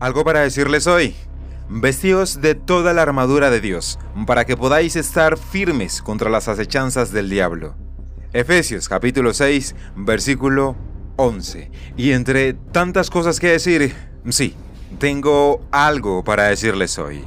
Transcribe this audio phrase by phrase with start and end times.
[0.00, 1.16] Algo para decirles hoy.
[1.68, 3.98] Vestíos de toda la armadura de Dios,
[4.28, 7.74] para que podáis estar firmes contra las acechanzas del diablo.
[8.32, 10.76] Efesios capítulo 6, versículo
[11.16, 11.72] 11.
[11.96, 13.92] Y entre tantas cosas que decir,
[14.28, 14.54] sí,
[15.00, 17.24] tengo algo para decirles hoy.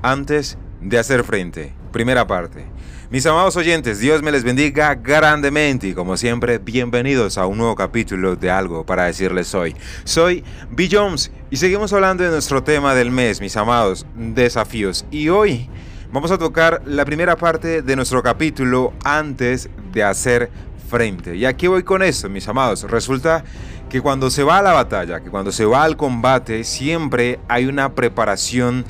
[0.00, 2.64] Antes de hacer frente, primera parte.
[3.10, 7.74] Mis amados oyentes, Dios me les bendiga grandemente y como siempre, bienvenidos a un nuevo
[7.74, 9.74] capítulo de algo para decirles hoy.
[10.04, 10.90] Soy B.
[10.92, 15.06] Jones y seguimos hablando de nuestro tema del mes, mis amados, desafíos.
[15.10, 15.70] Y hoy
[16.12, 20.50] vamos a tocar la primera parte de nuestro capítulo antes de hacer
[20.90, 21.34] frente.
[21.34, 22.82] Y aquí voy con esto, mis amados.
[22.82, 23.42] Resulta
[23.88, 27.64] que cuando se va a la batalla, que cuando se va al combate, siempre hay
[27.64, 28.84] una preparación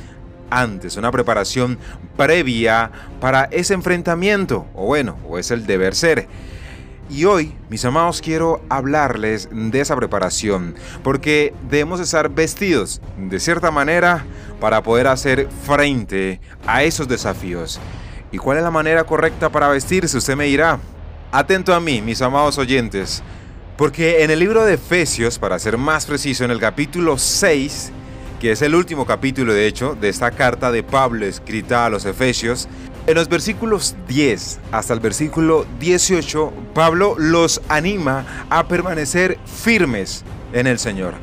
[0.51, 1.79] antes, una preparación
[2.17, 6.29] previa para ese enfrentamiento, o bueno, o es el deber ser.
[7.11, 13.71] Y hoy, mis amados, quiero hablarles de esa preparación, porque debemos estar vestidos de cierta
[13.71, 14.27] manera
[14.61, 17.81] para poder hacer frente a esos desafíos.
[18.31, 20.19] ¿Y cuál es la manera correcta para vestirse?
[20.19, 20.79] Usted me dirá.
[21.33, 23.23] Atento a mí, mis amados oyentes,
[23.79, 27.93] porque en el libro de Efesios, para ser más preciso, en el capítulo 6,
[28.41, 32.05] que es el último capítulo de hecho de esta carta de Pablo escrita a los
[32.05, 32.69] Efesios,
[33.07, 40.67] en los versículos 10 hasta el versículo 18, Pablo los anima a permanecer firmes en
[40.67, 41.15] el Señor.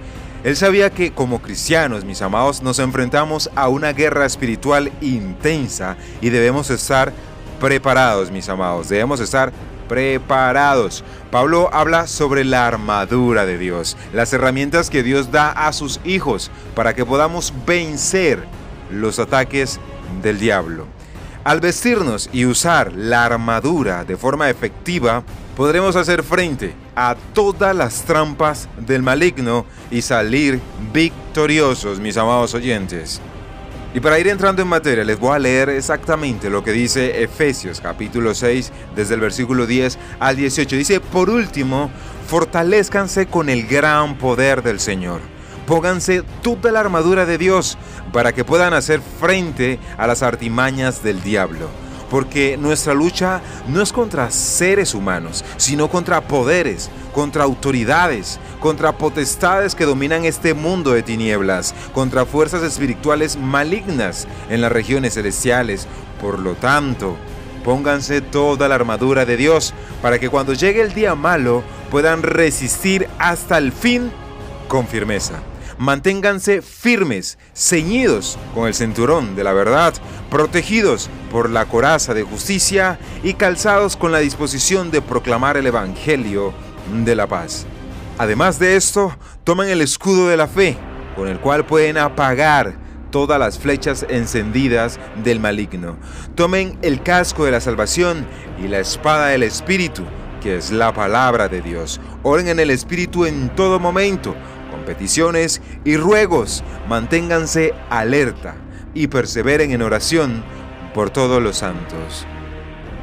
[0.43, 6.29] Él sabía que como cristianos, mis amados, nos enfrentamos a una guerra espiritual intensa y
[6.29, 7.13] debemos estar
[7.59, 8.89] preparados, mis amados.
[8.89, 9.51] Debemos estar
[9.87, 11.03] preparados.
[11.31, 16.51] Pablo habla sobre la armadura de Dios, las herramientas que Dios da a sus hijos
[16.75, 18.45] para que podamos vencer
[18.91, 19.79] los ataques
[20.21, 20.87] del diablo.
[21.43, 25.23] Al vestirnos y usar la armadura de forma efectiva,
[25.55, 30.59] podremos hacer frente a todas las trampas del maligno y salir
[30.91, 33.21] victoriosos, mis amados oyentes.
[33.95, 37.79] Y para ir entrando en materia, les voy a leer exactamente lo que dice Efesios
[37.79, 40.75] capítulo 6, desde el versículo 10 al 18.
[40.75, 41.89] Dice, por último,
[42.27, 45.21] fortalezcanse con el gran poder del Señor.
[45.65, 47.77] Pónganse toda la armadura de Dios
[48.11, 53.91] para que puedan hacer frente a las artimañas del diablo porque nuestra lucha no es
[53.91, 61.03] contra seres humanos, sino contra poderes, contra autoridades, contra potestades que dominan este mundo de
[61.03, 65.87] tinieblas, contra fuerzas espirituales malignas en las regiones celestiales.
[66.21, 67.15] Por lo tanto,
[67.63, 73.07] pónganse toda la armadura de Dios para que cuando llegue el día malo puedan resistir
[73.17, 74.11] hasta el fin
[74.67, 75.41] con firmeza
[75.77, 79.93] manténganse firmes, ceñidos con el cinturón de la verdad,
[80.29, 86.53] protegidos por la coraza de justicia y calzados con la disposición de proclamar el Evangelio
[87.03, 87.65] de la paz.
[88.17, 90.77] Además de esto, tomen el escudo de la fe,
[91.15, 92.75] con el cual pueden apagar
[93.11, 95.97] todas las flechas encendidas del maligno.
[96.35, 98.25] Tomen el casco de la salvación
[98.61, 100.03] y la espada del Espíritu,
[100.41, 101.99] que es la palabra de Dios.
[102.23, 104.35] Oren en el Espíritu en todo momento
[104.85, 108.55] peticiones y ruegos, manténganse alerta
[108.93, 110.43] y perseveren en oración
[110.93, 112.25] por todos los santos.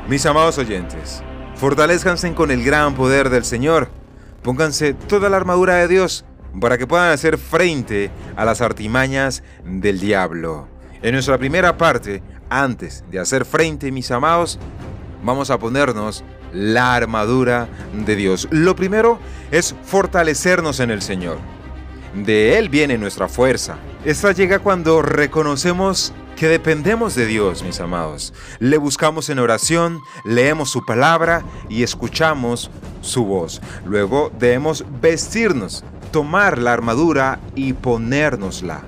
[0.09, 1.23] Mis amados oyentes,
[1.57, 3.89] fortalezcanse con el gran poder del Señor,
[4.43, 6.25] pónganse toda la armadura de Dios
[6.61, 10.69] para que puedan hacer frente a las artimañas del diablo.
[11.03, 14.59] En nuestra primera parte, antes de hacer frente, mis amados,
[15.23, 18.49] vamos a ponernos la armadura de Dios.
[18.51, 19.19] Lo primero
[19.51, 21.39] es fortalecernos en el Señor.
[22.15, 23.77] De Él viene nuestra fuerza.
[24.05, 28.35] Esta llega cuando reconocemos que dependemos de Dios, mis amados.
[28.59, 33.63] Le buscamos en oración, leemos su palabra y escuchamos su voz.
[33.87, 38.83] Luego debemos vestirnos, tomar la armadura y ponérnosla.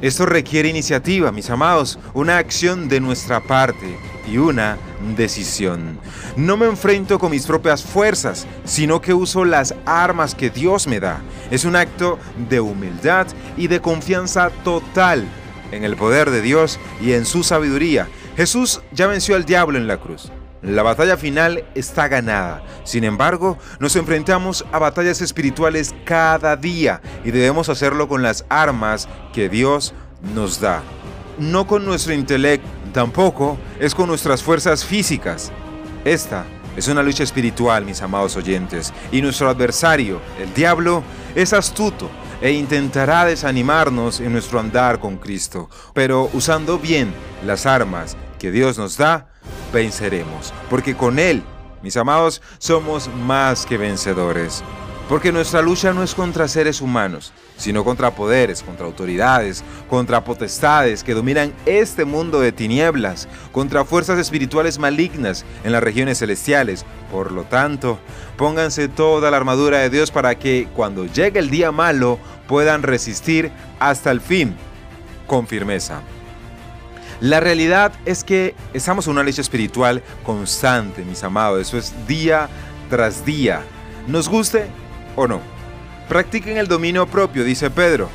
[0.00, 4.76] Esto requiere iniciativa, mis amados, una acción de nuestra parte y una
[5.16, 5.98] decisión.
[6.36, 11.00] No me enfrento con mis propias fuerzas, sino que uso las armas que Dios me
[11.00, 11.20] da.
[11.50, 12.18] Es un acto
[12.48, 13.26] de humildad
[13.56, 15.26] y de confianza total
[15.72, 18.08] en el poder de Dios y en su sabiduría.
[18.36, 20.30] Jesús ya venció al diablo en la cruz.
[20.62, 22.62] La batalla final está ganada.
[22.84, 29.08] Sin embargo, nos enfrentamos a batallas espirituales cada día y debemos hacerlo con las armas
[29.34, 29.92] que Dios
[30.34, 30.82] nos da.
[31.38, 35.50] No con nuestro intelecto, tampoco es con nuestras fuerzas físicas.
[36.04, 36.44] Esta
[36.76, 41.02] es una lucha espiritual, mis amados oyentes, y nuestro adversario, el diablo,
[41.34, 42.10] es astuto
[42.40, 47.12] e intentará desanimarnos en nuestro andar con Cristo, pero usando bien
[47.44, 49.28] las armas que Dios nos da,
[49.72, 51.42] venceremos, porque con Él,
[51.82, 54.62] mis amados, somos más que vencedores.
[55.08, 61.04] Porque nuestra lucha no es contra seres humanos, sino contra poderes, contra autoridades, contra potestades
[61.04, 66.86] que dominan este mundo de tinieblas, contra fuerzas espirituales malignas en las regiones celestiales.
[67.12, 67.98] Por lo tanto,
[68.38, 72.18] pónganse toda la armadura de Dios para que cuando llegue el día malo
[72.48, 74.54] puedan resistir hasta el fin
[75.26, 76.00] con firmeza.
[77.20, 81.60] La realidad es que estamos en una lucha espiritual constante, mis amados.
[81.60, 82.48] Eso es día
[82.88, 83.60] tras día.
[84.08, 84.66] Nos guste
[85.16, 85.40] o no.
[86.08, 88.08] Practiquen el dominio propio, dice Pedro,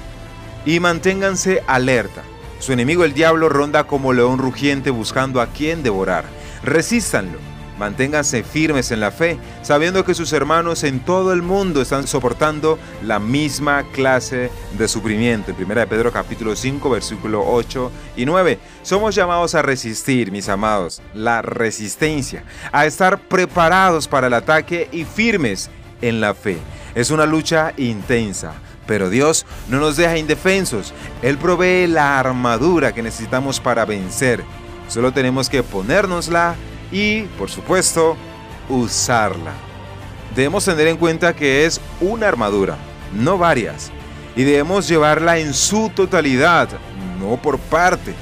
[0.66, 2.24] y manténganse alerta.
[2.60, 6.26] Su enemigo el diablo ronda como león rugiente buscando a quien devorar.
[6.64, 7.40] Resístanlo
[7.80, 12.78] Manténganse firmes en la fe, sabiendo que sus hermanos en todo el mundo están soportando
[13.02, 15.52] la misma clase de sufrimiento.
[15.52, 18.60] En 1 Pedro capítulo 5, versículo 8 y 9.
[18.84, 22.44] Somos llamados a resistir, mis amados, la resistencia,
[22.74, 25.70] a estar preparados para el ataque y firmes
[26.02, 26.58] en la fe.
[26.96, 28.54] Es una lucha intensa.
[28.88, 30.94] Pero Dios no nos deja indefensos.
[31.22, 34.44] Él provee la armadura que necesitamos para vencer.
[34.88, 36.56] Solo tenemos que ponérnosla
[36.92, 38.18] y, por supuesto,
[38.68, 39.52] usarla.
[40.36, 42.78] Debemos tener en cuenta que es una armadura,
[43.14, 43.92] no varias,
[44.36, 46.70] y debemos llevarla en su totalidad,
[47.20, 48.14] no por parte,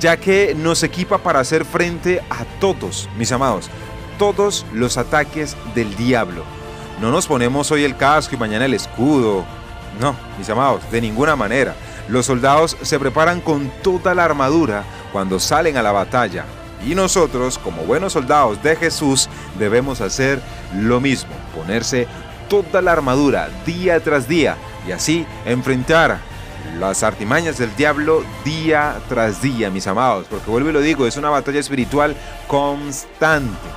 [0.00, 3.70] ya que nos equipa para hacer frente a todos, mis amados,
[4.18, 6.44] todos los ataques del diablo.
[7.00, 9.44] No nos ponemos hoy el casco y mañana el escudo.
[10.00, 11.74] No, mis amados, de ninguna manera.
[12.08, 16.44] Los soldados se preparan con toda la armadura cuando salen a la batalla,
[16.86, 20.40] y nosotros, como buenos soldados de Jesús, debemos hacer
[20.74, 22.06] lo mismo, ponerse
[22.48, 24.56] toda la armadura día tras día
[24.86, 26.18] y así enfrentar
[26.78, 31.16] las artimañas del diablo día tras día, mis amados, porque vuelvo y lo digo, es
[31.16, 33.68] una batalla espiritual constante.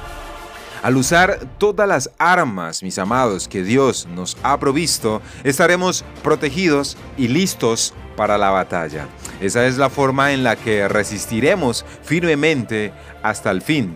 [0.84, 7.30] Al usar todas las armas, mis amados, que Dios nos ha provisto, estaremos protegidos y
[7.30, 9.08] listos para la batalla.
[9.40, 12.92] Esa es la forma en la que resistiremos firmemente
[13.22, 13.96] hasta el fin,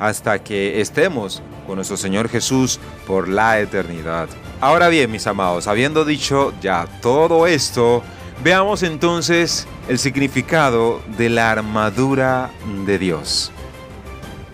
[0.00, 4.28] hasta que estemos con nuestro Señor Jesús por la eternidad.
[4.60, 8.02] Ahora bien, mis amados, habiendo dicho ya todo esto,
[8.42, 12.50] veamos entonces el significado de la armadura
[12.84, 13.52] de Dios.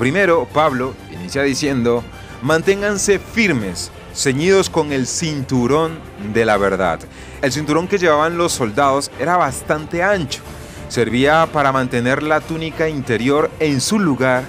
[0.00, 2.02] Primero, Pablo inicia diciendo,
[2.40, 5.98] manténganse firmes ceñidos con el cinturón
[6.32, 7.00] de la verdad.
[7.42, 10.40] El cinturón que llevaban los soldados era bastante ancho,
[10.88, 14.44] servía para mantener la túnica interior en su lugar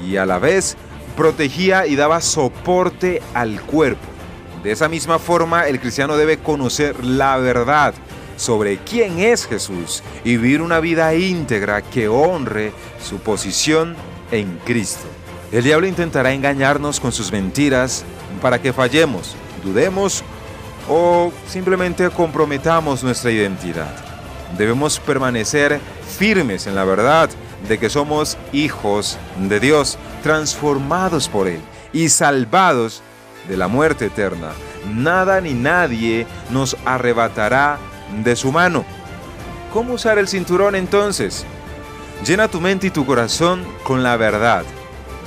[0.00, 0.76] y a la vez
[1.16, 4.06] protegía y daba soporte al cuerpo.
[4.62, 7.94] De esa misma forma, el cristiano debe conocer la verdad
[8.36, 13.96] sobre quién es Jesús y vivir una vida íntegra que honre su posición
[14.34, 15.06] en Cristo.
[15.52, 18.04] El diablo intentará engañarnos con sus mentiras
[18.42, 20.24] para que fallemos, dudemos
[20.88, 23.94] o simplemente comprometamos nuestra identidad.
[24.58, 25.80] Debemos permanecer
[26.18, 27.30] firmes en la verdad
[27.68, 31.60] de que somos hijos de Dios, transformados por Él
[31.92, 33.02] y salvados
[33.48, 34.52] de la muerte eterna.
[34.92, 37.78] Nada ni nadie nos arrebatará
[38.22, 38.84] de su mano.
[39.72, 41.46] ¿Cómo usar el cinturón entonces?
[42.22, 44.64] Llena tu mente y tu corazón con la verdad,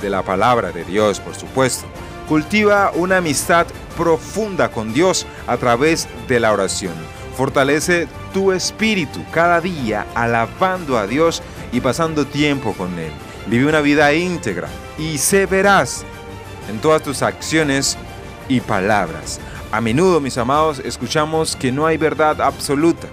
[0.00, 1.86] de la palabra de Dios, por supuesto.
[2.28, 6.94] Cultiva una amistad profunda con Dios a través de la oración.
[7.36, 13.12] Fortalece tu espíritu cada día alabando a Dios y pasando tiempo con Él.
[13.46, 16.04] Vive una vida íntegra y se verás
[16.68, 17.96] en todas tus acciones
[18.48, 19.40] y palabras.
[19.70, 23.06] A menudo, mis amados, escuchamos que no hay verdad absoluta,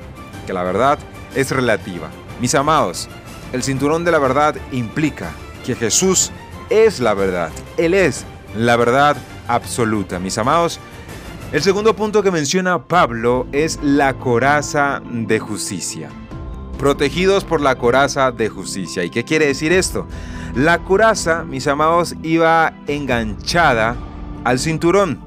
[0.48, 0.98] que la verdad
[1.36, 2.10] es relativa.
[2.40, 3.10] Mis amados,
[3.56, 5.32] el cinturón de la verdad implica
[5.66, 6.30] que Jesús
[6.70, 7.52] es la verdad.
[7.78, 9.16] Él es la verdad
[9.48, 10.20] absoluta.
[10.20, 10.78] Mis amados,
[11.54, 16.10] el segundo punto que menciona Pablo es la coraza de justicia.
[16.78, 19.06] Protegidos por la coraza de justicia.
[19.06, 20.06] ¿Y qué quiere decir esto?
[20.54, 23.96] La coraza, mis amados, iba enganchada
[24.44, 25.18] al cinturón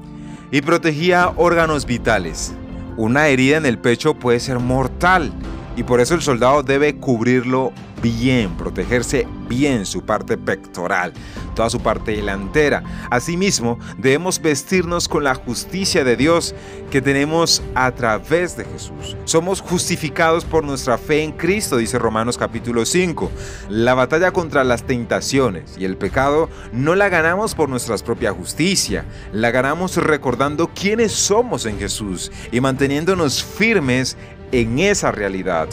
[0.51, 2.53] y protegía órganos vitales.
[2.95, 5.33] Una herida en el pecho puede ser mortal
[5.75, 11.13] y por eso el soldado debe cubrirlo bien, protegerse bien su parte pectoral,
[11.55, 12.83] toda su parte delantera.
[13.09, 16.55] Asimismo, debemos vestirnos con la justicia de Dios
[16.91, 19.15] que tenemos a través de Jesús.
[19.25, 23.31] Somos justificados por nuestra fe en Cristo, dice Romanos capítulo 5.
[23.69, 29.05] La batalla contra las tentaciones y el pecado no la ganamos por nuestra propia justicia,
[29.33, 34.17] la ganamos recordando quiénes somos en Jesús y manteniéndonos firmes
[34.51, 35.69] en esa realidad.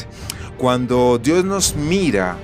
[0.59, 2.37] Cuando Dios nos mira,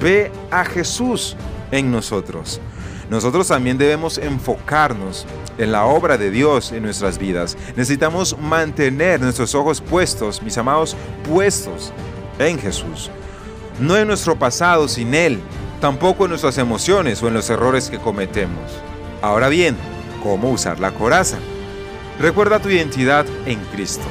[0.00, 1.36] ve a Jesús
[1.70, 2.60] en nosotros.
[3.10, 5.26] nosotros también debemos enfocarnos
[5.58, 7.58] en la obra de Dios en nuestras vidas.
[7.76, 10.96] Necesitamos mantener nuestros ojos puestos, mis amados,
[11.28, 11.92] puestos
[12.38, 13.10] en Jesús.
[13.78, 15.40] No en nuestro pasado sin Él,
[15.80, 18.70] tampoco en nuestras emociones o en los errores que cometemos.
[19.20, 19.76] Ahora bien,
[20.22, 21.38] ¿cómo usar la coraza?
[22.18, 24.04] Recuerda tu identidad en Cristo.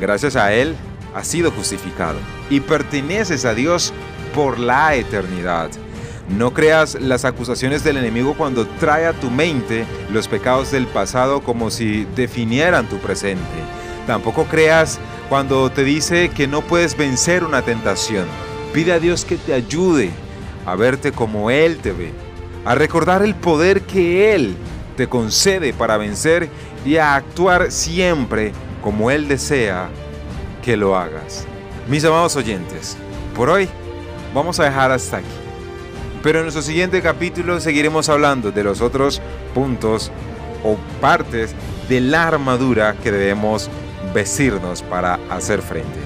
[0.00, 0.76] Gracias a Él
[1.18, 2.16] has sido justificado
[2.48, 3.92] y perteneces a Dios
[4.34, 5.68] por la eternidad.
[6.28, 11.40] No creas las acusaciones del enemigo cuando trae a tu mente los pecados del pasado
[11.40, 13.42] como si definieran tu presente.
[14.06, 18.26] Tampoco creas cuando te dice que no puedes vencer una tentación.
[18.72, 20.10] Pide a Dios que te ayude
[20.66, 22.12] a verte como Él te ve,
[22.64, 24.54] a recordar el poder que Él
[24.96, 26.48] te concede para vencer
[26.86, 29.88] y a actuar siempre como Él desea
[30.68, 31.46] que lo hagas.
[31.88, 32.98] Mis amados oyentes,
[33.34, 33.70] por hoy
[34.34, 35.26] vamos a dejar hasta aquí.
[36.22, 39.22] Pero en nuestro siguiente capítulo seguiremos hablando de los otros
[39.54, 40.12] puntos
[40.62, 41.54] o partes
[41.88, 43.70] de la armadura que debemos
[44.12, 46.00] vestirnos para hacer frente.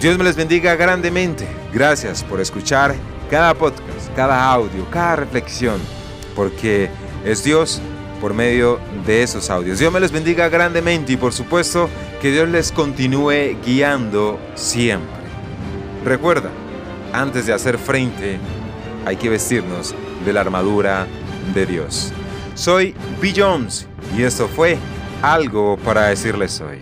[0.00, 1.46] Dios me les bendiga grandemente.
[1.72, 2.96] Gracias por escuchar
[3.30, 5.80] cada podcast, cada audio, cada reflexión,
[6.34, 6.90] porque
[7.24, 7.80] es Dios
[8.20, 9.78] por medio de esos audios.
[9.78, 11.88] Dios me les bendiga grandemente y por supuesto
[12.26, 15.14] que Dios les continúe guiando siempre.
[16.04, 16.50] Recuerda,
[17.12, 18.40] antes de hacer frente
[19.04, 21.06] hay que vestirnos de la armadura
[21.54, 22.12] de Dios.
[22.56, 23.32] Soy B.
[23.36, 23.86] Jones
[24.18, 24.76] y esto fue
[25.22, 26.78] algo para decirles hoy.